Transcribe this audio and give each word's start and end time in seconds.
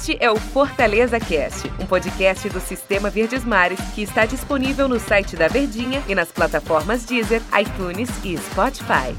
Este 0.00 0.16
é 0.18 0.30
o 0.30 0.36
Fortaleza 0.36 1.20
Cast, 1.20 1.68
um 1.78 1.86
podcast 1.86 2.48
do 2.48 2.58
Sistema 2.58 3.10
Verdes 3.10 3.44
Mares 3.44 3.78
que 3.94 4.00
está 4.00 4.24
disponível 4.24 4.88
no 4.88 4.98
site 4.98 5.36
da 5.36 5.46
Verdinha 5.46 6.02
e 6.08 6.14
nas 6.14 6.32
plataformas 6.32 7.04
Deezer, 7.04 7.42
iTunes 7.60 8.08
e 8.24 8.34
Spotify. 8.38 9.14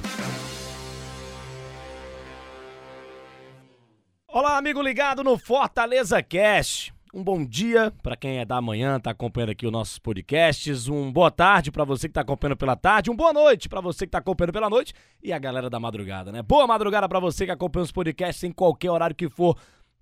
Olá, 4.28 4.58
amigo 4.58 4.82
ligado 4.82 5.24
no 5.24 5.38
Fortaleza 5.38 6.24
Cast. 6.24 6.92
Um 7.14 7.24
bom 7.24 7.46
dia 7.46 7.94
para 8.02 8.16
quem 8.16 8.40
é 8.40 8.46
da 8.46 8.60
manhã, 8.60 9.00
tá 9.00 9.12
acompanhando 9.12 9.52
aqui 9.52 9.68
os 9.68 9.72
nossos 9.72 10.00
podcasts. 10.00 10.88
Um 10.88 11.12
boa 11.12 11.30
tarde 11.30 11.70
para 11.70 11.84
você 11.84 12.08
que 12.08 12.14
tá 12.16 12.22
acompanhando 12.22 12.58
pela 12.58 12.76
tarde. 12.76 13.12
Um 13.12 13.16
boa 13.16 13.34
noite 13.34 13.70
para 13.70 13.82
você 13.82 14.08
que 14.08 14.12
tá 14.12 14.18
acompanhando 14.18 14.54
pela 14.54 14.70
noite 14.70 14.94
e 15.22 15.32
a 15.32 15.38
galera 15.38 15.70
da 15.70 15.80
madrugada, 15.80 16.32
né? 16.32 16.42
Boa 16.42 16.66
madrugada 16.66 17.08
para 17.08 17.20
você 17.20 17.46
que 17.46 17.52
acompanha 17.52 17.84
os 17.84 17.92
podcasts 17.92 18.44
em 18.44 18.52
qualquer 18.52 18.90
horário 18.90 19.16
que 19.16 19.30
for 19.30 19.56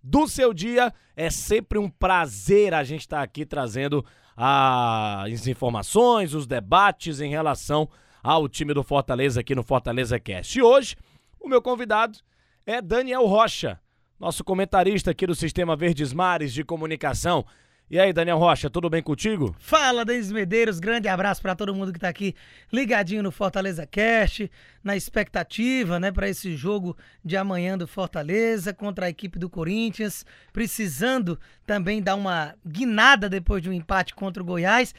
do 0.03 0.27
seu 0.27 0.53
dia. 0.53 0.93
É 1.15 1.29
sempre 1.29 1.77
um 1.77 1.89
prazer 1.89 2.73
a 2.73 2.83
gente 2.83 3.01
estar 3.01 3.17
tá 3.17 3.23
aqui 3.23 3.45
trazendo 3.45 4.05
as 4.35 5.47
informações, 5.47 6.33
os 6.33 6.47
debates 6.47 7.19
em 7.19 7.29
relação 7.29 7.89
ao 8.23 8.47
time 8.47 8.73
do 8.73 8.83
Fortaleza 8.83 9.41
aqui 9.41 9.53
no 9.53 9.63
Fortaleza 9.63 10.19
Cast. 10.19 10.57
E 10.57 10.61
hoje, 10.61 10.95
o 11.39 11.49
meu 11.49 11.61
convidado 11.61 12.19
é 12.65 12.81
Daniel 12.81 13.25
Rocha, 13.25 13.79
nosso 14.19 14.43
comentarista 14.43 15.11
aqui 15.11 15.25
do 15.27 15.35
Sistema 15.35 15.75
Verdes 15.75 16.13
Mares 16.13 16.53
de 16.53 16.63
Comunicação. 16.63 17.45
E 17.91 17.99
aí, 17.99 18.13
Daniel 18.13 18.37
Rocha, 18.37 18.69
tudo 18.69 18.87
bem 18.87 19.01
contigo? 19.01 19.55
Fala, 19.57 20.05
Denis 20.05 20.31
Medeiros, 20.31 20.79
grande 20.79 21.07
abraço 21.07 21.41
para 21.41 21.55
todo 21.55 21.73
mundo 21.73 21.91
que 21.91 21.97
tá 21.97 22.07
aqui 22.07 22.35
ligadinho 22.71 23.23
no 23.23 23.31
Fortaleza 23.31 23.83
Cast, 23.87 24.51
na 24.83 24.95
expectativa, 24.95 25.99
né, 25.99 26.11
para 26.11 26.29
esse 26.29 26.55
jogo 26.55 26.95
de 27.25 27.35
amanhã 27.35 27.75
do 27.75 27.87
Fortaleza 27.87 28.75
contra 28.75 29.07
a 29.07 29.09
equipe 29.09 29.39
do 29.39 29.49
Corinthians, 29.49 30.23
precisando 30.53 31.39
também 31.65 31.99
dar 31.99 32.13
uma 32.13 32.53
guinada 32.63 33.27
depois 33.27 33.63
de 33.63 33.71
um 33.71 33.73
empate 33.73 34.13
contra 34.13 34.43
o 34.43 34.45
Goiás. 34.45 34.93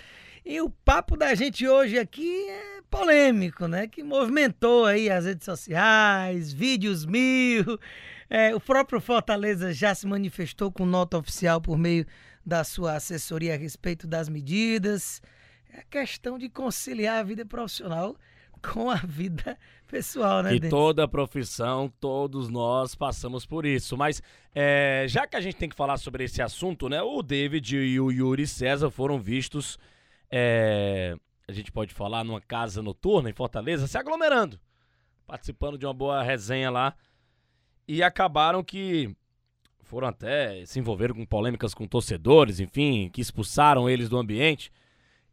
E 0.44 0.60
o 0.60 0.68
papo 0.68 1.16
da 1.16 1.32
gente 1.32 1.68
hoje 1.68 1.96
aqui 1.96 2.48
é 2.48 2.80
polêmico, 2.90 3.68
né, 3.68 3.86
que 3.86 4.02
movimentou 4.02 4.84
aí 4.84 5.08
as 5.08 5.26
redes 5.26 5.44
sociais, 5.44 6.52
vídeos 6.52 7.06
mil. 7.06 7.78
É, 8.28 8.52
o 8.52 8.58
próprio 8.58 9.00
Fortaleza 9.00 9.72
já 9.72 9.94
se 9.94 10.08
manifestou 10.08 10.72
com 10.72 10.84
nota 10.84 11.18
oficial 11.18 11.60
por 11.60 11.78
meio 11.78 12.04
da 12.44 12.64
sua 12.64 12.94
assessoria 12.94 13.54
a 13.54 13.58
respeito 13.58 14.06
das 14.06 14.28
medidas. 14.28 15.20
É 15.72 15.82
questão 15.88 16.38
de 16.38 16.48
conciliar 16.48 17.20
a 17.20 17.22
vida 17.22 17.46
profissional 17.46 18.16
com 18.62 18.90
a 18.90 18.96
vida 18.96 19.58
pessoal, 19.86 20.42
né, 20.42 20.54
E 20.54 20.60
toda 20.60 21.08
profissão, 21.08 21.92
todos 22.00 22.48
nós 22.48 22.94
passamos 22.94 23.46
por 23.46 23.64
isso. 23.64 23.96
Mas 23.96 24.22
é, 24.54 25.06
já 25.08 25.26
que 25.26 25.36
a 25.36 25.40
gente 25.40 25.56
tem 25.56 25.68
que 25.68 25.76
falar 25.76 25.96
sobre 25.96 26.24
esse 26.24 26.42
assunto, 26.42 26.88
né? 26.88 27.02
O 27.02 27.22
David 27.22 27.76
e 27.76 27.98
o 27.98 28.10
Yuri 28.10 28.46
César 28.46 28.90
foram 28.90 29.18
vistos, 29.18 29.78
é, 30.30 31.16
a 31.48 31.52
gente 31.52 31.72
pode 31.72 31.92
falar, 31.92 32.22
numa 32.24 32.40
casa 32.40 32.82
noturna 32.82 33.30
em 33.30 33.34
Fortaleza, 33.34 33.86
se 33.86 33.98
aglomerando, 33.98 34.60
participando 35.26 35.78
de 35.78 35.86
uma 35.86 35.94
boa 35.94 36.22
resenha 36.22 36.70
lá. 36.70 36.94
E 37.88 38.02
acabaram 38.02 38.62
que 38.62 39.16
foram 39.90 40.06
até 40.06 40.64
se 40.64 40.78
envolveram 40.78 41.16
com 41.16 41.26
polêmicas 41.26 41.74
com 41.74 41.84
torcedores, 41.84 42.60
enfim, 42.60 43.10
que 43.12 43.20
expulsaram 43.20 43.90
eles 43.90 44.08
do 44.08 44.16
ambiente. 44.16 44.70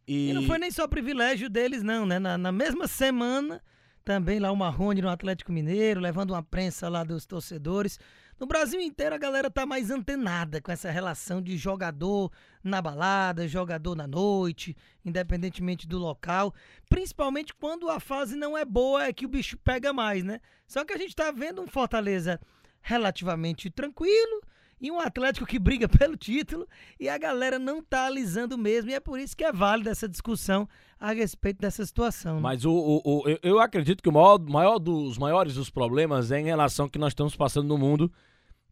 E, 0.06 0.30
e 0.30 0.32
não 0.32 0.42
foi 0.42 0.58
nem 0.58 0.70
só 0.70 0.88
privilégio 0.88 1.48
deles, 1.48 1.80
não, 1.80 2.04
né? 2.04 2.18
Na, 2.18 2.36
na 2.36 2.50
mesma 2.50 2.88
semana, 2.88 3.62
também 4.04 4.40
lá 4.40 4.50
o 4.50 4.56
Marrone 4.56 5.00
no 5.00 5.08
Atlético 5.08 5.52
Mineiro, 5.52 6.00
levando 6.00 6.32
uma 6.32 6.42
prensa 6.42 6.88
lá 6.88 7.04
dos 7.04 7.24
torcedores. 7.24 8.00
No 8.40 8.48
Brasil 8.48 8.80
inteiro 8.80 9.14
a 9.14 9.18
galera 9.18 9.48
tá 9.48 9.64
mais 9.64 9.92
antenada 9.92 10.60
com 10.60 10.72
essa 10.72 10.90
relação 10.90 11.40
de 11.40 11.56
jogador 11.56 12.32
na 12.62 12.82
balada, 12.82 13.46
jogador 13.46 13.94
na 13.94 14.08
noite, 14.08 14.76
independentemente 15.04 15.86
do 15.86 15.98
local. 15.98 16.52
Principalmente 16.88 17.54
quando 17.54 17.88
a 17.88 18.00
fase 18.00 18.34
não 18.34 18.58
é 18.58 18.64
boa, 18.64 19.04
é 19.04 19.12
que 19.12 19.26
o 19.26 19.28
bicho 19.28 19.56
pega 19.58 19.92
mais, 19.92 20.24
né? 20.24 20.40
Só 20.66 20.84
que 20.84 20.92
a 20.92 20.98
gente 20.98 21.14
tá 21.14 21.30
vendo 21.30 21.62
um 21.62 21.68
Fortaleza 21.68 22.40
relativamente 22.80 23.70
tranquilo 23.70 24.40
e 24.80 24.90
um 24.90 25.00
Atlético 25.00 25.46
que 25.46 25.58
briga 25.58 25.88
pelo 25.88 26.16
título 26.16 26.66
e 26.98 27.08
a 27.08 27.18
galera 27.18 27.58
não 27.58 27.82
tá 27.82 28.06
alisando 28.06 28.56
mesmo 28.56 28.90
e 28.90 28.94
é 28.94 29.00
por 29.00 29.18
isso 29.18 29.36
que 29.36 29.44
é 29.44 29.52
válida 29.52 29.90
essa 29.90 30.08
discussão 30.08 30.68
a 30.98 31.12
respeito 31.12 31.60
dessa 31.60 31.84
situação. 31.84 32.36
Né? 32.36 32.40
Mas 32.42 32.64
o, 32.64 32.72
o, 32.72 33.00
o, 33.04 33.38
eu 33.42 33.60
acredito 33.60 34.02
que 34.02 34.08
o 34.08 34.12
maior, 34.12 34.38
maior 34.38 34.78
dos 34.78 35.18
maiores 35.18 35.54
dos 35.54 35.70
problemas 35.70 36.30
é 36.30 36.40
em 36.40 36.44
relação 36.44 36.88
que 36.88 36.98
nós 36.98 37.12
estamos 37.12 37.36
passando 37.36 37.68
no 37.68 37.78
mundo, 37.78 38.12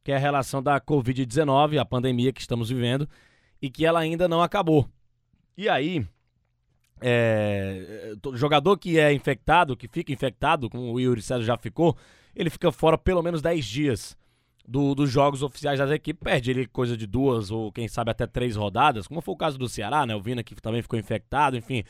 que 0.03 0.12
é 0.12 0.16
a 0.16 0.21
relação 0.21 0.62
da 0.62 0.81
Covid-19, 0.81 1.78
a 1.78 1.84
pandemia 1.84 2.33
que 2.33 2.41
estamos 2.41 2.69
vivendo 2.69 3.09
e 3.61 3.71
que 3.71 3.84
ela 3.84 4.00
ainda 4.00 4.28
não 4.28 4.43
acabou. 4.43 4.89
E 5.56 5.69
aí, 5.69 6.06
é, 7.00 8.15
jogador 8.34 8.77
que 8.77 8.99
é 8.99 9.12
infectado, 9.12 9.77
que 9.77 9.89
fica 9.89 10.12
infectado, 10.12 10.69
como 10.69 10.93
o 10.93 11.00
Yuri 11.00 11.22
César 11.22 11.43
já 11.43 11.56
ficou, 11.56 11.97
ele 12.34 12.50
fica 12.50 12.71
fora 12.71 12.99
pelo 12.99 13.22
menos 13.22 13.41
10 13.41 13.65
dias 13.65 14.16
do, 14.66 14.94
dos 14.94 15.10
jogos 15.10 15.43
oficiais 15.43 15.78
das 15.78 15.91
equipes, 15.91 16.22
perde 16.22 16.50
ele 16.50 16.66
coisa 16.66 16.97
de 16.97 17.06
duas 17.06 17.50
ou 17.50 17.71
quem 17.71 17.87
sabe 17.88 18.10
até 18.10 18.27
três 18.27 18.56
rodadas, 18.56 19.06
como 19.06 19.21
foi 19.21 19.34
o 19.34 19.38
caso 19.38 19.59
do 19.59 19.69
Ceará, 19.69 20.04
né? 20.04 20.15
O 20.15 20.21
Vina 20.21 20.43
que 20.43 20.54
também 20.56 20.82
ficou 20.82 20.99
infectado, 20.99 21.56
enfim. 21.56 21.84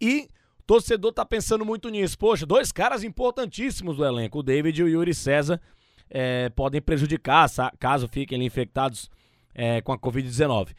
E 0.00 0.28
torcedor 0.66 1.12
tá 1.12 1.24
pensando 1.24 1.64
muito 1.64 1.88
nisso. 1.88 2.18
Poxa, 2.18 2.46
dois 2.46 2.72
caras 2.72 3.04
importantíssimos 3.04 3.96
do 3.96 4.04
elenco, 4.04 4.38
o 4.38 4.42
David 4.42 4.80
e 4.80 4.84
o 4.84 4.88
Yuri 4.88 5.14
César, 5.14 5.60
é, 6.08 6.48
podem 6.50 6.80
prejudicar 6.80 7.48
caso 7.78 8.08
fiquem 8.08 8.44
infectados 8.44 9.10
é, 9.54 9.80
com 9.80 9.92
a 9.92 9.98
Covid-19. 9.98 10.70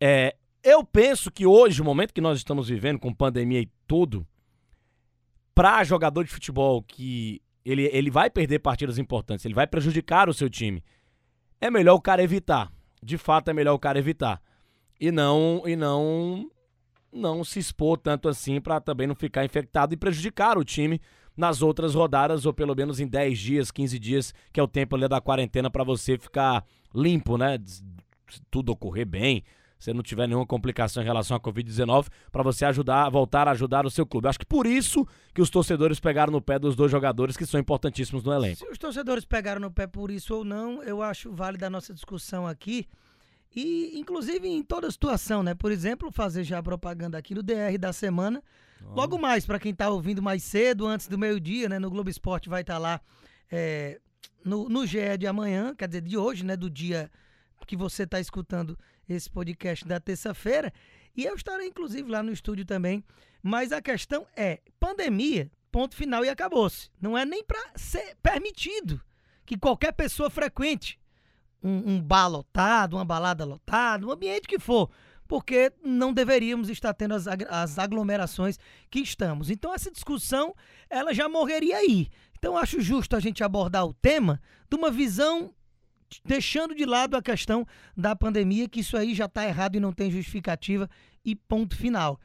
É, 0.00 0.36
eu 0.62 0.84
penso 0.84 1.30
que 1.30 1.46
hoje, 1.46 1.80
o 1.80 1.84
momento 1.84 2.12
que 2.12 2.20
nós 2.20 2.38
estamos 2.38 2.68
vivendo 2.68 2.98
com 2.98 3.12
pandemia 3.12 3.60
e 3.60 3.68
tudo, 3.86 4.26
para 5.54 5.82
jogador 5.82 6.24
de 6.24 6.30
futebol 6.30 6.82
que 6.82 7.40
ele, 7.70 7.90
ele 7.92 8.10
vai 8.10 8.30
perder 8.30 8.60
partidas 8.60 8.98
importantes, 8.98 9.44
ele 9.44 9.54
vai 9.54 9.66
prejudicar 9.66 10.28
o 10.28 10.34
seu 10.34 10.48
time. 10.48 10.82
É 11.60 11.70
melhor 11.70 11.94
o 11.94 12.00
cara 12.00 12.22
evitar. 12.22 12.72
De 13.02 13.18
fato, 13.18 13.50
é 13.50 13.52
melhor 13.52 13.74
o 13.74 13.78
cara 13.78 13.98
evitar. 13.98 14.40
E 15.00 15.10
não 15.10 15.62
e 15.66 15.76
não 15.76 16.50
não 17.12 17.44
se 17.44 17.58
expor 17.58 17.98
tanto 17.98 18.28
assim 18.28 18.60
para 18.60 18.80
também 18.80 19.06
não 19.06 19.14
ficar 19.14 19.44
infectado 19.44 19.94
e 19.94 19.96
prejudicar 19.96 20.58
o 20.58 20.64
time 20.64 21.00
nas 21.36 21.62
outras 21.62 21.94
rodadas 21.94 22.44
ou 22.46 22.52
pelo 22.52 22.74
menos 22.74 23.00
em 23.00 23.06
10 23.06 23.38
dias, 23.38 23.70
15 23.70 23.98
dias, 23.98 24.34
que 24.52 24.58
é 24.58 24.62
o 24.62 24.68
tempo 24.68 24.96
ali 24.96 25.06
da 25.08 25.20
quarentena 25.20 25.70
para 25.70 25.84
você 25.84 26.18
ficar 26.18 26.64
limpo, 26.94 27.38
né? 27.38 27.58
Tudo 28.50 28.72
ocorrer 28.72 29.06
bem, 29.06 29.44
você 29.78 29.92
não 29.92 30.02
tiver 30.02 30.26
nenhuma 30.26 30.46
complicação 30.46 31.02
em 31.02 31.06
relação 31.06 31.36
à 31.36 31.40
Covid-19, 31.40 32.08
para 32.32 32.42
você 32.42 32.64
ajudar, 32.64 33.08
voltar 33.10 33.46
a 33.46 33.52
ajudar 33.52 33.86
o 33.86 33.90
seu 33.90 34.04
clube. 34.04 34.28
Acho 34.28 34.38
que 34.38 34.46
por 34.46 34.66
isso 34.66 35.06
que 35.32 35.40
os 35.40 35.50
torcedores 35.50 36.00
pegaram 36.00 36.32
no 36.32 36.42
pé 36.42 36.58
dos 36.58 36.74
dois 36.74 36.90
jogadores 36.90 37.36
que 37.36 37.46
são 37.46 37.60
importantíssimos 37.60 38.24
no 38.24 38.32
elenco. 38.32 38.56
Se 38.56 38.68
os 38.68 38.78
torcedores 38.78 39.24
pegaram 39.24 39.60
no 39.60 39.70
pé 39.70 39.86
por 39.86 40.10
isso 40.10 40.34
ou 40.34 40.44
não, 40.44 40.82
eu 40.82 41.02
acho 41.02 41.32
válida 41.32 41.68
a 41.68 41.70
nossa 41.70 41.94
discussão 41.94 42.46
aqui. 42.46 42.86
E, 43.54 43.98
inclusive, 43.98 44.46
em 44.46 44.62
toda 44.62 44.90
situação, 44.90 45.42
né? 45.42 45.54
Por 45.54 45.72
exemplo, 45.72 46.12
fazer 46.12 46.44
já 46.44 46.62
propaganda 46.62 47.16
aqui 47.16 47.34
no 47.34 47.42
DR 47.42 47.78
da 47.78 47.92
semana. 47.92 48.42
Oh. 48.84 48.94
Logo 48.94 49.18
mais, 49.18 49.46
para 49.46 49.58
quem 49.58 49.74
tá 49.74 49.88
ouvindo 49.88 50.20
mais 50.20 50.42
cedo, 50.42 50.86
antes 50.86 51.08
do 51.08 51.16
meio-dia, 51.16 51.68
né? 51.68 51.78
No 51.78 51.90
Globo 51.90 52.10
Esporte 52.10 52.48
vai 52.48 52.60
estar 52.60 52.74
tá 52.74 52.78
lá 52.78 53.00
é, 53.50 54.00
no, 54.44 54.68
no 54.68 54.86
GE 54.86 55.16
de 55.18 55.26
amanhã, 55.26 55.74
quer 55.74 55.88
dizer, 55.88 56.02
de 56.02 56.16
hoje, 56.16 56.44
né? 56.44 56.56
Do 56.56 56.68
dia 56.68 57.10
que 57.68 57.76
você 57.76 58.04
está 58.04 58.18
escutando 58.18 58.76
esse 59.08 59.30
podcast 59.30 59.86
da 59.86 59.98
terça-feira. 59.98 60.72
E 61.16 61.24
eu 61.24 61.34
estarei, 61.34 61.68
inclusive, 61.68 62.10
lá 62.10 62.22
no 62.22 62.32
estúdio 62.32 62.64
também. 62.64 63.02
Mas 63.42 63.72
a 63.72 63.80
questão 63.80 64.26
é: 64.36 64.60
pandemia, 64.78 65.50
ponto 65.70 65.94
final 65.94 66.24
e 66.24 66.28
acabou-se. 66.28 66.90
Não 67.00 67.16
é 67.16 67.24
nem 67.24 67.42
para 67.44 67.60
ser 67.76 68.16
permitido 68.22 69.00
que 69.44 69.56
qualquer 69.56 69.92
pessoa 69.92 70.28
frequente 70.28 70.98
um, 71.62 71.94
um 71.94 72.02
bar 72.02 72.28
lotado, 72.28 72.94
uma 72.96 73.04
balada 73.04 73.44
lotada, 73.44 74.06
um 74.06 74.10
ambiente 74.10 74.48
que 74.48 74.58
for. 74.58 74.90
Porque 75.26 75.72
não 75.84 76.12
deveríamos 76.12 76.70
estar 76.70 76.94
tendo 76.94 77.14
as, 77.14 77.26
as 77.26 77.78
aglomerações 77.78 78.58
que 78.90 79.00
estamos. 79.00 79.50
Então, 79.50 79.74
essa 79.74 79.90
discussão, 79.90 80.54
ela 80.88 81.12
já 81.12 81.28
morreria 81.28 81.76
aí. 81.76 82.08
Então, 82.38 82.56
acho 82.56 82.80
justo 82.80 83.14
a 83.14 83.20
gente 83.20 83.44
abordar 83.44 83.84
o 83.84 83.92
tema 83.92 84.40
de 84.70 84.76
uma 84.76 84.90
visão 84.90 85.52
deixando 86.24 86.74
de 86.74 86.84
lado 86.84 87.16
a 87.16 87.22
questão 87.22 87.66
da 87.96 88.14
pandemia, 88.14 88.68
que 88.68 88.80
isso 88.80 88.96
aí 88.96 89.14
já 89.14 89.26
está 89.26 89.46
errado 89.46 89.76
e 89.76 89.80
não 89.80 89.92
tem 89.92 90.10
justificativa, 90.10 90.88
e 91.24 91.34
ponto 91.34 91.76
final. 91.76 92.20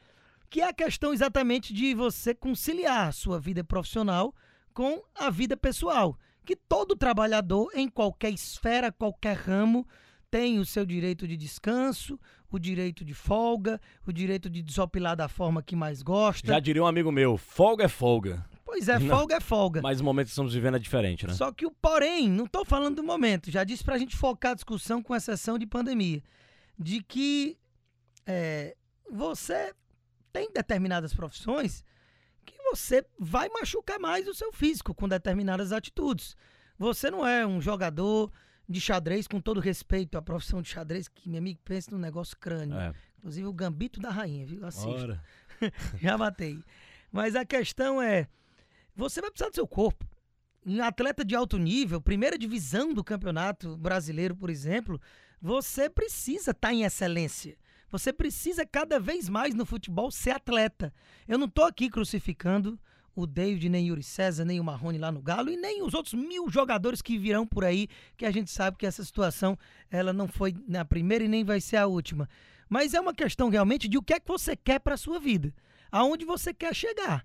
Que 0.48 0.60
é 0.60 0.68
a 0.68 0.72
questão 0.72 1.12
exatamente 1.12 1.72
de 1.72 1.94
você 1.94 2.34
conciliar 2.34 3.08
a 3.08 3.12
sua 3.12 3.40
vida 3.40 3.64
profissional 3.64 4.34
com 4.72 5.02
a 5.14 5.30
vida 5.30 5.56
pessoal. 5.56 6.18
Que 6.44 6.54
todo 6.54 6.96
trabalhador, 6.96 7.70
em 7.74 7.88
qualquer 7.88 8.30
esfera, 8.30 8.92
qualquer 8.92 9.36
ramo, 9.36 9.86
tem 10.30 10.58
o 10.58 10.64
seu 10.64 10.84
direito 10.84 11.28
de 11.28 11.36
descanso, 11.36 12.18
o 12.50 12.58
direito 12.58 13.04
de 13.04 13.14
folga, 13.14 13.80
o 14.06 14.12
direito 14.12 14.50
de 14.50 14.62
desopilar 14.62 15.16
da 15.16 15.28
forma 15.28 15.62
que 15.62 15.76
mais 15.76 16.02
gosta. 16.02 16.46
Já 16.46 16.60
diria 16.60 16.82
um 16.82 16.86
amigo 16.86 17.10
meu, 17.10 17.36
folga 17.36 17.84
é 17.84 17.88
folga. 17.88 18.44
Pois 18.74 18.88
é, 18.88 18.98
folga 18.98 19.36
é 19.36 19.40
folga. 19.40 19.80
Mas 19.80 20.00
o 20.00 20.04
momento 20.04 20.26
que 20.26 20.30
estamos 20.32 20.52
vivendo 20.52 20.74
é 20.74 20.80
diferente, 20.80 21.28
né? 21.28 21.32
Só 21.32 21.52
que 21.52 21.64
o 21.64 21.70
porém, 21.70 22.28
não 22.28 22.44
tô 22.44 22.64
falando 22.64 22.96
do 22.96 23.04
momento, 23.04 23.48
já 23.48 23.62
disse 23.62 23.84
pra 23.84 23.96
gente 23.96 24.16
focar 24.16 24.50
a 24.50 24.54
discussão 24.56 25.00
com 25.00 25.14
exceção 25.14 25.56
de 25.56 25.64
pandemia. 25.64 26.20
De 26.76 27.00
que 27.00 27.56
é, 28.26 28.76
você 29.08 29.72
tem 30.32 30.50
determinadas 30.52 31.14
profissões 31.14 31.84
que 32.44 32.60
você 32.64 33.06
vai 33.16 33.48
machucar 33.48 34.00
mais 34.00 34.26
o 34.26 34.34
seu 34.34 34.52
físico 34.52 34.92
com 34.92 35.08
determinadas 35.08 35.70
atitudes. 35.70 36.36
Você 36.76 37.12
não 37.12 37.24
é 37.24 37.46
um 37.46 37.60
jogador 37.60 38.32
de 38.68 38.80
xadrez, 38.80 39.28
com 39.28 39.40
todo 39.40 39.60
respeito 39.60 40.18
à 40.18 40.22
profissão 40.22 40.60
de 40.60 40.68
xadrez, 40.68 41.06
que 41.06 41.28
meu 41.28 41.38
amigo 41.38 41.60
pensa 41.64 41.92
num 41.92 41.98
negócio 41.98 42.36
crânio. 42.36 42.76
É. 42.76 42.92
Inclusive 43.18 43.46
o 43.46 43.52
gambito 43.52 44.00
da 44.00 44.10
rainha, 44.10 44.44
viu? 44.44 44.66
Assista. 44.66 45.22
Já 46.02 46.18
matei. 46.18 46.58
Mas 47.12 47.36
a 47.36 47.44
questão 47.44 48.02
é, 48.02 48.26
você 48.94 49.20
vai 49.20 49.30
precisar 49.30 49.50
do 49.50 49.54
seu 49.54 49.66
corpo. 49.66 50.06
Em 50.66 50.80
atleta 50.80 51.24
de 51.24 51.34
alto 51.34 51.58
nível, 51.58 52.00
primeira 52.00 52.38
divisão 52.38 52.94
do 52.94 53.04
campeonato 53.04 53.76
brasileiro, 53.76 54.34
por 54.34 54.48
exemplo, 54.48 55.00
você 55.40 55.90
precisa 55.90 56.52
estar 56.52 56.72
em 56.72 56.84
excelência. 56.84 57.56
Você 57.90 58.12
precisa 58.12 58.66
cada 58.66 58.98
vez 58.98 59.28
mais 59.28 59.54
no 59.54 59.66
futebol 59.66 60.10
ser 60.10 60.30
atleta. 60.30 60.92
Eu 61.28 61.38
não 61.38 61.48
tô 61.48 61.62
aqui 61.62 61.90
crucificando 61.90 62.78
o 63.14 63.26
David, 63.26 63.68
nem 63.68 63.84
o 63.84 63.88
Yuri 63.88 64.02
César, 64.02 64.44
nem 64.44 64.58
o 64.58 64.64
Marrone 64.64 64.98
lá 64.98 65.12
no 65.12 65.22
Galo 65.22 65.50
e 65.50 65.56
nem 65.56 65.82
os 65.82 65.94
outros 65.94 66.14
mil 66.14 66.48
jogadores 66.48 67.00
que 67.00 67.18
virão 67.18 67.46
por 67.46 67.64
aí, 67.64 67.86
que 68.16 68.26
a 68.26 68.30
gente 68.30 68.50
sabe 68.50 68.76
que 68.76 68.86
essa 68.86 69.04
situação 69.04 69.56
ela 69.90 70.12
não 70.12 70.26
foi 70.26 70.54
na 70.66 70.84
primeira 70.84 71.24
e 71.24 71.28
nem 71.28 71.44
vai 71.44 71.60
ser 71.60 71.76
a 71.76 71.86
última. 71.86 72.28
Mas 72.68 72.94
é 72.94 73.00
uma 73.00 73.14
questão 73.14 73.48
realmente 73.48 73.86
de 73.86 73.98
o 73.98 74.02
que 74.02 74.14
é 74.14 74.18
que 74.18 74.26
você 74.26 74.56
quer 74.56 74.80
para 74.80 74.96
sua 74.96 75.20
vida, 75.20 75.54
aonde 75.92 76.24
você 76.24 76.52
quer 76.52 76.74
chegar. 76.74 77.24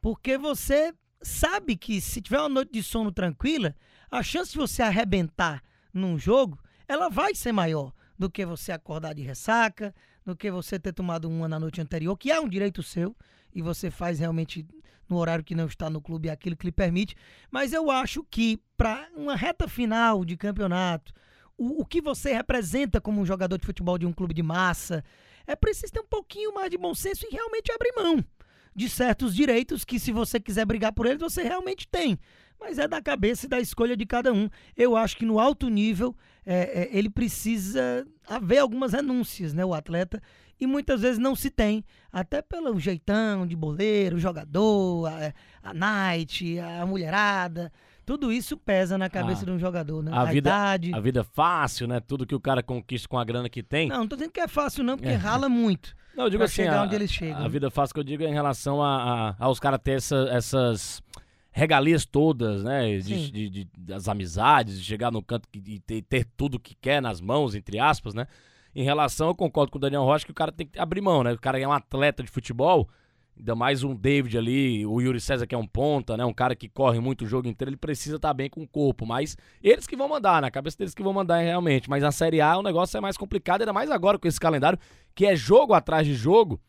Porque 0.00 0.36
você 0.36 0.92
sabe 1.22 1.76
que 1.76 2.00
se 2.00 2.20
tiver 2.20 2.38
uma 2.38 2.48
noite 2.48 2.72
de 2.72 2.82
sono 2.82 3.12
tranquila, 3.12 3.74
a 4.10 4.22
chance 4.22 4.52
de 4.52 4.58
você 4.58 4.82
arrebentar 4.82 5.62
num 5.92 6.18
jogo, 6.18 6.58
ela 6.86 7.08
vai 7.08 7.34
ser 7.34 7.52
maior 7.52 7.92
do 8.18 8.30
que 8.30 8.44
você 8.44 8.72
acordar 8.72 9.14
de 9.14 9.22
ressaca, 9.22 9.94
do 10.24 10.36
que 10.36 10.50
você 10.50 10.78
ter 10.78 10.92
tomado 10.92 11.28
uma 11.28 11.48
na 11.48 11.58
noite 11.58 11.80
anterior, 11.80 12.16
que 12.16 12.30
é 12.30 12.40
um 12.40 12.48
direito 12.48 12.82
seu, 12.82 13.16
e 13.54 13.62
você 13.62 13.90
faz 13.90 14.18
realmente 14.18 14.66
no 15.08 15.16
horário 15.16 15.44
que 15.44 15.54
não 15.54 15.66
está 15.66 15.90
no 15.90 16.00
clube 16.00 16.30
aquilo 16.30 16.56
que 16.56 16.66
lhe 16.66 16.72
permite. 16.72 17.14
Mas 17.50 17.72
eu 17.72 17.90
acho 17.90 18.24
que 18.24 18.60
para 18.76 19.08
uma 19.14 19.36
reta 19.36 19.68
final 19.68 20.24
de 20.24 20.36
campeonato, 20.36 21.12
o, 21.56 21.82
o 21.82 21.86
que 21.86 22.00
você 22.00 22.32
representa 22.32 23.00
como 23.00 23.20
um 23.20 23.26
jogador 23.26 23.58
de 23.58 23.66
futebol 23.66 23.98
de 23.98 24.06
um 24.06 24.12
clube 24.12 24.34
de 24.34 24.42
massa, 24.42 25.04
é 25.46 25.56
preciso 25.56 25.92
ter 25.92 26.00
um 26.00 26.06
pouquinho 26.06 26.54
mais 26.54 26.70
de 26.70 26.78
bom 26.78 26.94
senso 26.94 27.26
e 27.26 27.34
realmente 27.34 27.72
abrir 27.72 27.92
mão 27.96 28.24
de 28.74 28.88
certos 28.88 29.34
direitos 29.34 29.84
que, 29.84 29.98
se 29.98 30.12
você 30.12 30.40
quiser 30.40 30.64
brigar 30.64 30.92
por 30.92 31.06
eles, 31.06 31.20
você 31.20 31.42
realmente 31.42 31.86
tem. 31.88 32.18
Mas 32.58 32.78
é 32.78 32.86
da 32.86 33.02
cabeça 33.02 33.46
e 33.46 33.48
da 33.48 33.60
escolha 33.60 33.96
de 33.96 34.06
cada 34.06 34.32
um. 34.32 34.48
Eu 34.76 34.96
acho 34.96 35.16
que 35.16 35.26
no 35.26 35.40
alto 35.40 35.68
nível 35.68 36.16
é, 36.46 36.82
é, 36.82 36.88
ele 36.96 37.10
precisa 37.10 38.06
haver 38.26 38.58
algumas 38.58 38.92
renúncias, 38.92 39.52
né? 39.52 39.64
O 39.64 39.74
atleta. 39.74 40.22
E 40.60 40.66
muitas 40.66 41.00
vezes 41.00 41.18
não 41.18 41.34
se 41.34 41.50
tem, 41.50 41.84
até 42.12 42.40
pelo 42.40 42.78
jeitão 42.78 43.44
de 43.46 43.56
boleiro, 43.56 44.20
jogador, 44.20 45.06
a, 45.06 45.34
a 45.60 45.74
night, 45.74 46.56
a 46.60 46.86
mulherada. 46.86 47.72
Tudo 48.12 48.30
isso 48.30 48.58
pesa 48.58 48.98
na 48.98 49.08
cabeça 49.08 49.42
Ah, 49.42 49.46
de 49.46 49.50
um 49.52 49.58
jogador, 49.58 50.02
né? 50.02 50.10
A, 50.12 50.24
vida, 50.26 50.36
idade. 50.50 50.94
a 50.94 51.00
vida 51.00 51.24
fácil, 51.24 51.86
né? 51.86 51.98
Tudo 51.98 52.26
que 52.26 52.34
o 52.34 52.40
cara 52.40 52.62
conquista 52.62 53.08
com 53.08 53.18
a 53.18 53.24
grana 53.24 53.48
que 53.48 53.62
tem. 53.62 53.88
Não, 53.88 54.00
não 54.00 54.06
tô 54.08 54.16
dizendo 54.16 54.32
que 54.32 54.40
é 54.40 54.46
fácil, 54.46 54.84
não, 54.84 54.96
porque 54.98 55.08
É. 55.10 55.14
rala 55.14 55.48
muito. 55.48 55.94
Não, 56.14 56.24
eu 56.24 56.30
digo 56.30 56.42
assim, 56.42 56.56
chegar 56.56 56.80
a, 56.80 56.82
onde 56.82 56.94
eles 56.94 57.10
chegam. 57.10 57.42
a 57.42 57.48
vida 57.48 57.70
fácil 57.70 57.94
que 57.94 58.00
eu 58.00 58.04
digo 58.04 58.22
é 58.22 58.26
em 58.28 58.34
relação 58.34 58.82
a, 58.82 59.30
a- 59.30 59.36
aos 59.38 59.58
caras 59.58 59.80
ter 59.82 59.92
essa- 59.92 60.28
essas 60.30 61.02
regalias 61.50 62.04
todas, 62.04 62.62
né? 62.62 62.98
De, 62.98 63.30
de- 63.30 63.48
de- 63.48 63.68
das 63.78 64.08
amizades, 64.08 64.78
de 64.78 64.84
chegar 64.84 65.10
no 65.10 65.22
canto 65.22 65.48
e 65.54 65.80
ter, 65.80 66.02
ter 66.02 66.26
tudo 66.36 66.60
que 66.60 66.74
quer 66.74 67.00
nas 67.00 67.18
mãos, 67.18 67.54
entre 67.54 67.78
aspas, 67.78 68.12
né? 68.12 68.26
Em 68.74 68.82
relação, 68.84 69.28
eu 69.28 69.34
concordo 69.34 69.72
com 69.72 69.78
o 69.78 69.80
Daniel 69.80 70.04
Rocha 70.04 70.26
que 70.26 70.30
o 70.30 70.34
cara 70.34 70.52
tem 70.52 70.66
que 70.66 70.78
abrir 70.78 71.00
mão, 71.00 71.22
né? 71.24 71.32
O 71.32 71.38
cara 71.40 71.58
é 71.58 71.66
um 71.66 71.72
atleta 71.72 72.22
de 72.22 72.30
futebol, 72.30 72.88
ainda 73.36 73.54
mais 73.54 73.82
um 73.82 73.94
David 73.94 74.36
ali, 74.36 74.86
o 74.86 75.00
Yuri 75.00 75.20
César 75.20 75.46
que 75.46 75.54
é 75.54 75.58
um 75.58 75.66
ponta, 75.66 76.16
né? 76.16 76.24
Um 76.24 76.34
cara 76.34 76.54
que 76.54 76.68
corre 76.68 77.00
muito 77.00 77.24
o 77.24 77.26
jogo 77.26 77.48
inteiro, 77.48 77.70
ele 77.70 77.76
precisa 77.76 78.16
estar 78.16 78.32
bem 78.34 78.50
com 78.50 78.62
o 78.62 78.68
corpo, 78.68 79.06
mas 79.06 79.36
eles 79.62 79.86
que 79.86 79.96
vão 79.96 80.08
mandar, 80.08 80.42
na 80.42 80.50
cabeça 80.50 80.78
deles 80.78 80.94
que 80.94 81.02
vão 81.02 81.12
mandar 81.12 81.38
realmente. 81.38 81.88
Mas 81.88 82.02
na 82.02 82.12
Série 82.12 82.40
A 82.40 82.58
o 82.58 82.62
negócio 82.62 82.96
é 82.96 83.00
mais 83.00 83.16
complicado, 83.16 83.62
ainda 83.62 83.72
mais 83.72 83.90
agora 83.90 84.18
com 84.18 84.28
esse 84.28 84.40
calendário, 84.40 84.78
que 85.14 85.26
é 85.26 85.34
jogo 85.34 85.74
atrás 85.74 86.06
de 86.06 86.14
jogo, 86.14 86.60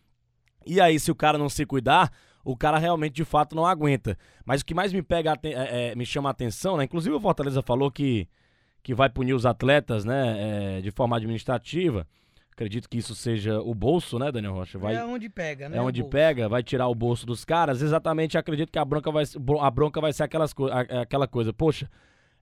e 0.65 0.80
aí, 0.80 1.00
se 1.00 1.12
o 1.12 1.15
cara 1.15 1.38
não 1.38 1.50
se 1.50 1.65
cuidar, 1.65 2.12
o 2.44 2.56
cara 2.56 2.77
realmente 2.77 3.13
de 3.13 3.25
fato 3.25 3.56
não 3.56 3.66
aguenta. 3.66 4.18
Mas 4.45 4.62
o 4.62 4.66
que 4.66 4.74
mais 4.74 4.92
me 4.94 5.01
pega, 5.01 5.38
é, 5.44 5.92
é, 5.92 5.95
me 5.95 6.06
chama 6.06 6.30
a 6.30 6.31
atenção, 6.31 6.77
né? 6.77 6.86
Inclusive 6.86 7.16
o 7.16 7.19
Fortaleza 7.19 7.62
falou 7.62 7.92
que, 7.92 8.27
que 8.81 8.94
vai 8.94 9.09
punir 9.09 9.33
os 9.33 9.45
atletas, 9.45 10.06
né? 10.06 10.77
é, 10.77 10.81
de 10.81 10.92
forma 10.92 11.18
administrativa. 11.18 12.07
Acredito 12.53 12.88
que 12.88 12.97
isso 13.00 13.15
seja 13.15 13.59
o 13.61 13.73
bolso, 13.73 14.17
né, 14.19 14.31
Daniel 14.31 14.53
Rocha? 14.53 14.77
Vai, 14.77 14.95
É 14.95 15.03
onde 15.03 15.27
pega, 15.27 15.67
né? 15.67 15.77
é 15.77 15.81
onde 15.81 16.03
pega, 16.03 16.47
vai 16.47 16.61
tirar 16.63 16.88
o 16.88 16.94
bolso 16.95 17.25
dos 17.25 17.44
caras. 17.44 17.81
Exatamente, 17.81 18.38
acredito 18.38 18.71
que 18.71 18.77
a 18.79 18.85
bronca 18.85 19.11
vai, 19.11 19.23
a 19.61 19.71
bronca 19.71 20.00
vai 20.00 20.13
ser 20.13 20.23
aquelas 20.23 20.53
a- 20.71 21.01
aquela 21.01 21.27
coisa. 21.27 21.51
Poxa, 21.51 21.89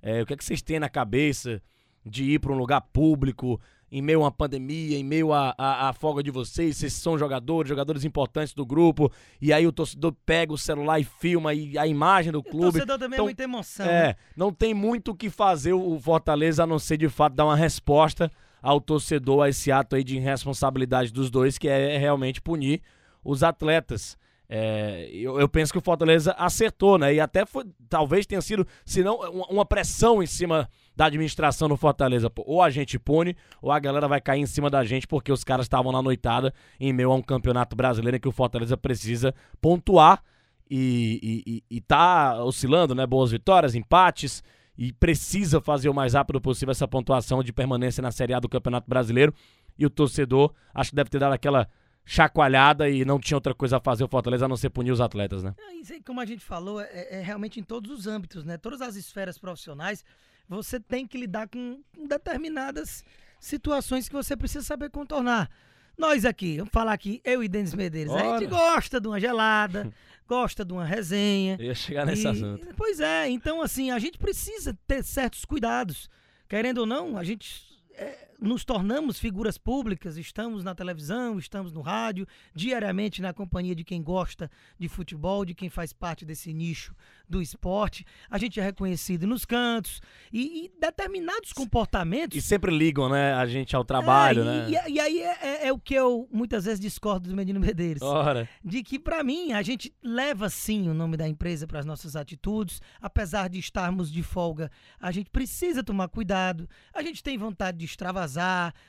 é, 0.02 0.22
o 0.22 0.26
que 0.26 0.34
é 0.34 0.38
que 0.38 0.44
vocês 0.44 0.62
têm 0.62 0.80
na 0.80 0.90
cabeça 0.90 1.62
de 2.06 2.24
ir 2.26 2.40
para 2.40 2.52
um 2.52 2.58
lugar 2.58 2.82
público 2.82 3.60
em 3.90 4.02
meio 4.02 4.20
a 4.20 4.24
uma 4.24 4.32
pandemia, 4.32 4.98
em 4.98 5.04
meio 5.04 5.32
à 5.34 5.54
à- 5.58 5.90
à 5.90 5.94
folga 5.94 6.22
de 6.24 6.30
vocês? 6.32 6.76
Vocês 6.78 6.92
são 6.94 7.18
jogadores, 7.18 7.70
jogadores 7.70 8.04
importantes 8.04 8.54
do 8.54 8.66
grupo. 8.66 9.10
E 9.42 9.54
aí 9.54 9.66
o 9.66 9.72
torcedor 9.72 10.14
pega 10.26 10.52
o 10.52 10.58
celular 10.58 11.00
e 11.00 11.04
filma 11.06 11.54
e 11.54 11.78
a 11.78 11.88
imagem 11.88 12.32
do 12.34 12.40
E 12.40 12.42
O 12.42 12.44
clube. 12.44 12.72
torcedor 12.74 12.98
também 13.00 13.16
Então, 13.16 13.26
é 13.26 13.28
muita 13.28 13.44
emoção. 13.44 13.86
né? 13.86 14.10
É, 14.10 14.16
não 14.36 14.52
tem 14.52 14.74
muito 14.74 15.12
o 15.12 15.16
que 15.16 15.30
fazer 15.30 15.72
o 15.74 15.98
Fortaleza 16.00 16.64
a 16.64 16.68
não 16.68 16.80
ser 16.80 16.98
de 16.98 17.08
fato 17.08 17.34
dar 17.34 17.46
uma 17.46 17.56
resposta 17.56 18.30
ao 18.62 18.80
torcedor 18.80 19.44
a 19.44 19.50
esse 19.50 19.72
ato 19.72 19.96
aí 19.96 20.04
de 20.04 20.18
irresponsabilidade 20.18 21.12
dos 21.12 21.30
dois, 21.30 21.58
que 21.58 21.68
é 21.68 21.98
realmente 21.98 22.42
punir 22.42 22.82
os 23.24 23.44
atletas. 23.44 24.18
É, 24.54 25.10
eu, 25.14 25.40
eu 25.40 25.48
penso 25.48 25.72
que 25.72 25.78
o 25.78 25.82
Fortaleza 25.82 26.36
acertou, 26.38 26.98
né? 26.98 27.14
E 27.14 27.22
até 27.22 27.46
foi, 27.46 27.64
talvez 27.88 28.26
tenha 28.26 28.42
sido, 28.42 28.68
se 28.86 29.02
não, 29.02 29.16
uma, 29.50 29.66
pressão 29.66 30.22
em 30.22 30.26
cima 30.26 30.70
da 30.94 31.06
administração 31.06 31.70
no 31.70 31.78
Fortaleza. 31.78 32.30
Ou 32.36 32.62
a 32.62 32.70
gente 32.70 33.00
pune, 33.00 33.34
ou 33.62 33.72
a 33.72 33.80
galera 33.80 34.10
vai 34.10 34.20
cair 34.20 34.42
em 34.42 34.46
cima 34.46 34.70
da 34.70 34.84
gente, 34.84 35.08
porque 35.08 35.32
os 35.32 35.46
caras 35.46 35.68
estavam 35.68 35.94
na 35.94 36.02
noitada 36.02 36.54
em 36.78 36.92
meio 36.92 37.14
a 37.14 37.16
um 37.16 37.22
campeonato 37.22 37.78
brasileiro 37.78 38.20
que 38.20 38.28
o 38.28 38.32
Fortaleza 38.32 38.76
precisa 38.76 39.34
pontuar 39.62 40.22
e, 40.70 41.20
e, 41.24 41.54
e, 41.56 41.78
e 41.78 41.82
tá 41.82 42.44
oscilando, 42.44 42.94
né? 42.94 43.08
Boas 43.08 43.32
vitórias, 43.32 43.74
empates 43.74 44.44
e 44.78 44.92
precisa 44.94 45.62
fazer 45.62 45.90
o 45.90 45.94
mais 45.94 46.14
rápido 46.14 46.40
possível 46.40 46.72
essa 46.72 46.88
pontuação 46.88 47.44
de 47.44 47.54
permanência 47.54 48.02
na 48.02 48.12
Série 48.12 48.34
A 48.34 48.40
do 48.40 48.50
Campeonato 48.50 48.90
Brasileiro. 48.90 49.34
E 49.78 49.86
o 49.86 49.90
torcedor 49.90 50.54
acho 50.74 50.92
que 50.92 50.96
deve 50.96 51.10
ter 51.10 51.20
dado 51.20 51.34
aquela 51.34 51.68
chacoalhada 52.06 52.90
e 52.90 53.06
não 53.06 53.20
tinha 53.20 53.38
outra 53.38 53.54
coisa 53.54 53.78
a 53.78 53.80
fazer 53.80 54.04
o 54.04 54.08
Fortaleza 54.08 54.46
a 54.46 54.48
não 54.48 54.58
ser 54.58 54.70
punir 54.70 54.92
os 54.92 55.02
atletas, 55.02 55.44
né? 55.44 55.54
É, 55.90 56.00
como 56.06 56.20
a 56.20 56.26
gente 56.26 56.44
falou, 56.44 56.82
é, 56.82 57.20
é 57.20 57.22
realmente 57.22 57.60
em 57.60 57.64
todos 57.64 57.92
os 57.92 58.08
âmbitos, 58.08 58.44
né? 58.44 58.58
Todas 58.58 58.82
as 58.82 58.96
esferas 58.96 59.38
profissionais, 59.38 60.04
você 60.48 60.80
tem 60.80 61.08
que 61.08 61.18
lidar 61.18 61.48
com 61.48 61.82
determinadas 62.08 63.04
situações 63.40 64.10
que 64.10 64.16
você 64.16 64.36
precisa 64.36 64.66
saber 64.66 64.90
contornar. 64.90 65.50
Nós 65.98 66.26
aqui, 66.26 66.58
vamos 66.58 66.72
falar 66.72 66.94
aqui, 66.94 67.22
eu 67.24 67.44
e 67.44 67.48
Denis 67.48 67.74
Medeiros, 67.74 68.14
a 68.14 68.20
gente 68.20 68.46
Ora. 68.46 68.48
gosta 68.48 69.00
de 69.00 69.08
uma 69.08 69.20
gelada, 69.20 69.92
gosta 70.28 70.64
de 70.66 70.72
uma 70.74 70.86
resenha. 70.86 71.58
Eu 71.60 71.66
ia 71.68 71.76
chegar 71.76 72.06
nesse 72.06 72.24
E- 72.26 72.28
assunto. 72.28 72.68
Pois 72.76 73.00
é, 73.00 73.30
então 73.30 73.62
assim, 73.62 73.92
a 73.92 74.00
gente 74.00 74.18
precisa 74.18 74.78
ter 74.88 75.04
certos 75.04 75.46
cuidados. 75.46 76.10
Querendo 76.48 76.80
ou 76.80 76.86
não, 76.86 77.18
a 77.18 77.24
gente 77.24 77.62
é, 77.94 78.30
nos 78.42 78.66
tornamos 78.66 79.20
figuras 79.20 79.56
públicas, 79.58 80.18
estamos 80.18 80.64
na 80.64 80.74
televisão, 80.74 81.38
estamos 81.38 81.72
no 81.72 81.80
rádio, 81.82 82.26
diariamente 82.56 83.22
na 83.22 83.32
companhia 83.34 83.76
de 83.76 83.84
quem 83.84 84.02
gosta 84.02 84.50
de 84.80 84.90
futebol, 84.90 85.46
de 85.46 85.54
quem 85.54 85.70
faz 85.70 85.94
parte 85.94 86.26
desse 86.26 86.52
nicho 86.52 86.96
do 87.30 87.40
esporte. 87.40 88.04
A 88.30 88.40
gente 88.40 88.60
é 88.60 88.64
reconhecido 88.64 89.28
nos 89.28 89.46
cantos 89.46 90.02
e, 90.34 90.66
e 90.66 90.72
determinados 90.82 91.54
comportamentos. 91.54 92.36
E 92.36 92.42
sempre 92.42 92.76
ligam, 92.76 93.08
né, 93.10 93.34
a 93.36 93.46
gente 93.46 93.76
ao 93.76 93.86
trabalho, 93.86 94.42
É, 94.42 94.46
né? 94.46 94.70
e, 94.70 94.90
e- 94.90 94.94
e 94.96 95.00
aí 95.00 95.22
é, 95.22 95.38
é- 95.42 95.68
é 95.68 95.72
o 95.72 95.78
que 95.78 95.94
eu 95.94 96.28
muitas 96.32 96.66
vezes 96.66 96.80
discordo 96.80 97.30
do 97.30 97.36
Menino 97.36 97.60
Medeiros 97.60 98.02
Ora, 98.02 98.50
de 98.66 98.82
que 98.82 98.98
pra 98.98 99.24
mim 99.24 99.54
a 99.54 99.62
gente 99.62 99.94
leva 100.04 100.50
sim 100.50 100.90
o 100.90 100.94
nome 100.96 101.16
da 101.16 101.28
empresa 101.28 101.68
para 101.68 101.80
as 101.80 101.86
nossas 101.86 102.16
atitudes, 102.16 102.82
apesar 103.00 103.48
de 103.50 103.60
estarmos 103.60 104.12
de 104.12 104.24
folga, 104.24 104.72
a 105.00 105.12
gente 105.12 105.30
precisa 105.30 105.84
tomar 105.84 106.08
cuidado. 106.08 106.68
A 106.92 107.04
gente 107.04 107.22
tem 107.22 107.38
vontade 107.38 107.78
de 107.78 107.86
extravasar, 107.86 108.31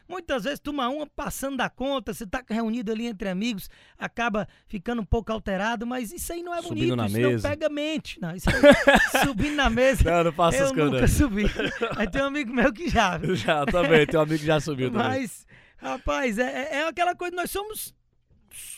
muitas 0.08 0.44
vezes 0.44 0.58
tomar 0.60 0.88
uma 0.88 1.06
passando 1.06 1.56
da 1.56 1.68
conta, 1.70 2.12
você 2.14 2.26
tá 2.26 2.42
reunido 2.48 2.92
ali 2.92 3.06
entre 3.06 3.28
amigos, 3.28 3.68
acaba 3.98 4.46
ficando 4.66 5.02
um 5.02 5.04
pouco 5.04 5.32
alterado, 5.32 5.86
mas 5.86 6.12
isso 6.12 6.32
aí 6.32 6.42
não 6.42 6.54
é 6.54 6.62
Subindo 6.62 6.96
bonito, 6.96 6.96
na 6.96 7.06
isso 7.06 7.16
mesa. 7.16 7.30
não 7.32 7.40
pega 7.42 7.68
mente, 7.68 8.20
não, 8.20 8.34
isso 8.34 8.48
aí, 8.50 9.24
subindo 9.24 9.54
na 9.56 9.70
mesa. 9.70 10.04
não, 10.10 10.24
não 10.24 10.32
faça 10.32 10.58
Eu 10.58 10.68
coisas. 10.74 10.92
nunca 10.92 11.08
subi. 11.08 11.44
Aí 11.96 12.08
tem 12.10 12.22
um 12.22 12.26
amigo 12.26 12.52
meu 12.52 12.72
que 12.72 12.88
já. 12.88 13.16
viu? 13.18 13.34
Já, 13.34 13.64
também, 13.66 14.06
tem 14.06 14.18
um 14.18 14.22
amigo 14.22 14.38
que 14.40 14.46
já 14.46 14.60
subiu 14.60 14.90
também. 14.90 15.08
Mas, 15.08 15.46
rapaz, 15.78 16.38
é, 16.38 16.42
é- 16.70 16.74
é 16.78 16.88
aquela 16.88 17.14
coisa, 17.14 17.34
nós 17.34 17.50
somos 17.50 17.94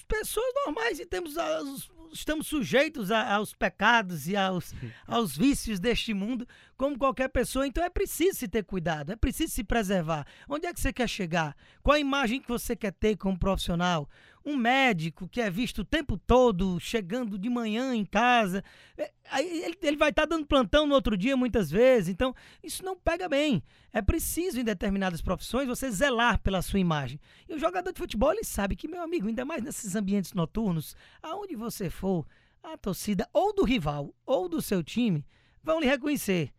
pessoas 0.07 0.47
normais 0.67 0.99
e 1.01 1.07
temos 1.07 1.37
as, 1.37 1.89
estamos 2.13 2.47
sujeitos 2.47 3.11
a, 3.11 3.35
aos 3.35 3.53
pecados 3.55 4.29
e 4.29 4.37
aos, 4.37 4.73
aos 5.07 5.37
vícios 5.37 5.81
deste 5.81 6.15
mundo, 6.15 6.47
como 6.77 6.99
qualquer 6.99 7.29
pessoa. 7.29 7.67
Então 7.67 7.83
é 7.85 7.91
preciso 7.91 8.39
se 8.39 8.49
ter 8.49 8.65
cuidado, 8.65 9.13
é 9.13 9.17
preciso 9.17 9.53
se 9.53 9.65
preservar. 9.65 10.27
Onde 10.49 10.67
é 10.67 10.73
que 10.73 10.81
você 10.81 10.93
quer 10.93 11.09
chegar? 11.09 11.57
Qual 11.83 11.95
a 11.95 12.01
imagem 12.01 12.41
que 12.41 12.49
você 12.49 12.75
quer 12.75 12.93
ter 12.93 13.17
como 13.17 13.39
profissional? 13.39 14.09
Um 14.45 14.57
médico 14.57 15.27
que 15.27 15.41
é 15.41 15.49
visto 15.49 15.79
o 15.79 15.85
tempo 15.85 16.19
todo 16.19 16.79
chegando 16.79 17.39
de 17.39 17.49
manhã 17.49 17.95
em 17.95 18.05
casa, 18.05 18.63
é, 18.99 19.11
ele, 19.41 19.97
vai 19.97 20.11
estar 20.11 20.27
dando 20.27 20.47
plantão 20.47 20.87
no 20.87 20.95
outro 20.95 21.17
dia 21.17 21.37
muitas 21.37 21.71
vezes. 21.71 22.09
Então 22.09 22.35
isso 22.63 22.85
não 22.85 22.97
pega 22.97 23.29
bem. 23.29 23.63
É 23.93 24.03
preciso 24.03 24.61
em 24.61 24.65
determinadas 24.65 25.23
profissões 25.23 25.67
você 25.67 25.91
zelar 25.91 26.41
pela 26.41 26.61
sua 26.61 26.81
imagem. 26.81 27.19
E 27.49 27.55
o 27.55 27.59
jogador 27.59 27.93
de 27.93 27.99
futebol 27.99 28.33
ele 28.33 28.45
sabe 28.45 28.77
que 28.77 28.89
meu 28.89 29.03
amigo, 29.03 29.29
ainda 29.29 29.45
mais 29.45 29.63
nesses 29.63 29.97
ambientes 29.97 30.35
noturnos, 30.35 30.95
aonde 31.23 31.57
você 31.57 31.89
for, 31.89 32.27
a 32.65 32.77
torcida 32.79 33.29
ou 33.33 33.55
do 33.55 33.63
rival 33.63 34.15
ou 34.25 34.49
do 34.49 34.63
seu 34.63 34.83
time 34.83 35.25
vão 35.63 35.81
lhe 35.81 35.87
reconhecer. 35.87 36.53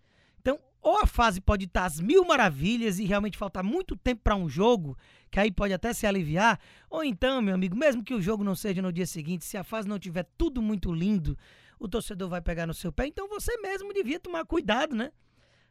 Ou 0.86 1.00
a 1.00 1.08
fase 1.08 1.42
pode 1.42 1.66
estar 1.66 1.86
às 1.86 2.00
mil 2.00 2.24
maravilhas 2.24 3.00
e 3.00 3.06
realmente 3.06 3.40
faltar 3.40 3.64
muito 3.64 3.96
tempo 3.96 4.22
para 4.24 4.36
um 4.36 4.48
jogo, 4.48 4.96
que 5.32 5.40
aí 5.40 5.52
pode 5.52 5.74
até 5.74 5.92
se 5.92 6.06
aliviar, 6.06 6.60
ou 6.88 7.04
então, 7.04 7.42
meu 7.42 7.56
amigo, 7.56 7.76
mesmo 7.76 8.04
que 8.04 8.14
o 8.14 8.22
jogo 8.22 8.44
não 8.44 8.54
seja 8.54 8.84
no 8.84 8.94
dia 8.94 9.08
seguinte, 9.08 9.44
se 9.46 9.58
a 9.58 9.64
fase 9.64 9.88
não 9.88 9.98
tiver 9.98 10.28
tudo 10.38 10.62
muito 10.62 10.94
lindo, 10.94 11.36
o 11.80 11.88
torcedor 11.88 12.30
vai 12.30 12.40
pegar 12.40 12.68
no 12.68 12.74
seu 12.76 12.92
pé. 12.92 13.08
Então 13.08 13.28
você 13.28 13.58
mesmo 13.58 13.92
devia 13.92 14.20
tomar 14.20 14.46
cuidado, 14.46 14.96
né? 14.96 15.12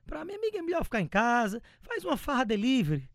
Para 0.04 0.24
minha 0.24 0.36
amiga 0.36 0.58
é 0.58 0.62
melhor 0.62 0.82
ficar 0.82 1.00
em 1.00 1.06
casa, 1.06 1.62
faz 1.80 2.04
uma 2.04 2.16
farra 2.16 2.42
delivery, 2.42 3.08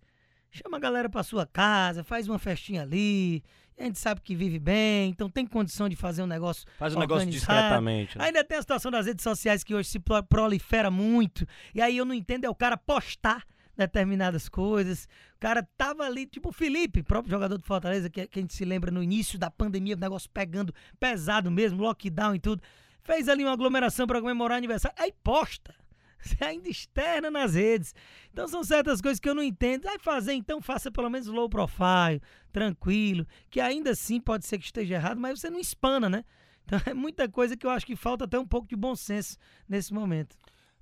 chama 0.51 0.77
a 0.77 0.79
galera 0.79 1.10
para 1.10 1.24
sua 1.24 1.46
casa, 1.46 2.03
faz 2.03 2.27
uma 2.27 2.39
festinha 2.39 2.82
ali, 2.82 3.44
a 3.77 3.84
gente 3.84 3.98
sabe 3.98 4.20
que 4.22 4.36
vive 4.36 4.60
bem, 4.60 5.10
então 5.10 5.29
tem 5.29 5.48
condição 5.48 5.88
de 5.88 5.96
fazer 5.96 6.22
um 6.22 6.27
negócio. 6.27 6.68
Faz 6.77 6.94
um 6.94 7.00
negócio 7.00 7.29
discretamente. 7.29 8.18
Né? 8.18 8.25
Ainda 8.25 8.44
tem 8.44 8.58
a 8.58 8.62
situação 8.62 8.91
das 8.91 9.06
redes 9.06 9.24
sociais 9.24 9.63
que 9.63 9.74
hoje 9.74 9.88
se 9.88 10.00
prolifera 10.27 10.91
muito. 10.91 11.46
E 11.74 11.82
aí 11.82 11.98
eu 11.98 12.03
não 12.03 12.13
entendo 12.13 12.44
é 12.44 12.50
o 12.50 12.56
cara 12.56 12.75
postar 12.75 13.46
determinadas 13.77 14.50
coisas. 14.50 15.08
O 15.38 15.39
cara 15.39 15.65
tava 15.77 16.03
ali, 16.03 16.25
tipo 16.25 16.50
o 16.50 16.51
Felipe, 16.51 17.01
próprio 17.01 17.32
jogador 17.32 17.58
do 17.58 17.63
Fortaleza, 17.63 18.10
que, 18.10 18.27
que 18.27 18.39
a 18.39 18.41
gente 18.41 18.53
se 18.53 18.65
lembra 18.65 18.91
no 18.91 19.01
início 19.01 19.39
da 19.39 19.50
pandemia, 19.50 19.96
o 19.96 20.00
negócio 20.00 20.29
pegando 20.29 20.74
pesado 21.00 21.50
mesmo, 21.50 21.82
lockdown 21.82 22.36
e 22.36 22.39
tudo. 22.39 22.62
Fez 23.01 23.29
ali 23.29 23.44
uma 23.44 23.53
aglomeração 23.53 24.06
para 24.06 24.20
comemorar 24.20 24.58
aniversário. 24.58 24.96
Aí 25.00 25.13
posta. 25.24 25.74
Você 26.21 26.43
ainda 26.43 26.69
externa 26.69 27.31
nas 27.31 27.55
redes. 27.55 27.93
Então 28.31 28.47
são 28.47 28.63
certas 28.63 29.01
coisas 29.01 29.19
que 29.19 29.29
eu 29.29 29.35
não 29.35 29.43
entendo. 29.43 29.83
Vai 29.83 29.97
fazer, 29.97 30.33
então 30.33 30.61
faça 30.61 30.91
pelo 30.91 31.09
menos 31.09 31.27
low 31.27 31.49
profile, 31.49 32.21
tranquilo, 32.51 33.25
que 33.49 33.59
ainda 33.59 33.91
assim 33.91 34.19
pode 34.19 34.45
ser 34.45 34.57
que 34.57 34.65
esteja 34.65 34.95
errado, 34.95 35.19
mas 35.19 35.39
você 35.39 35.49
não 35.49 35.59
espana, 35.59 36.09
né? 36.09 36.23
Então 36.65 36.79
é 36.85 36.93
muita 36.93 37.27
coisa 37.27 37.57
que 37.57 37.65
eu 37.65 37.71
acho 37.71 37.85
que 37.85 37.95
falta 37.95 38.25
até 38.25 38.38
um 38.38 38.45
pouco 38.45 38.67
de 38.67 38.75
bom 38.75 38.95
senso 38.95 39.38
nesse 39.67 39.93
momento. 39.93 40.35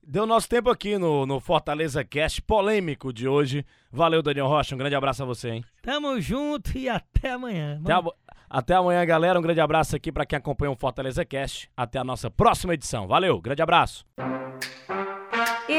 Deu 0.10 0.26
nosso 0.26 0.48
tempo 0.48 0.70
aqui 0.70 0.98
no, 0.98 1.26
no 1.26 1.38
Fortaleza 1.42 2.02
Cast 2.02 2.42
polêmico 2.42 3.12
de 3.12 3.28
hoje. 3.28 3.66
Valeu, 3.92 4.22
Daniel 4.22 4.48
Rocha. 4.48 4.74
Um 4.74 4.78
grande 4.78 4.96
abraço 4.96 5.22
a 5.22 5.26
você, 5.26 5.50
hein? 5.50 5.66
Tamo 5.82 6.20
junto 6.22 6.78
e 6.78 6.88
até 6.88 7.32
amanhã. 7.32 7.82
Até, 7.84 8.10
até 8.50 8.76
amanhã, 8.76 9.06
galera. 9.06 9.38
Um 9.38 9.42
grande 9.42 9.60
abraço 9.60 9.98
aqui 9.98 10.10
para 10.10 10.26
quem 10.26 10.38
acompanha 10.38 10.72
o 10.72 10.78
Fortaleza 10.78 11.26
Cast. 11.26 11.70
Até 11.76 12.00
a 12.00 12.06
nossa 12.06 12.32
próxima 12.32 12.74
edição. 12.74 13.06
Valeu, 13.06 13.42
grande 13.42 13.62
abraço. 13.62 14.06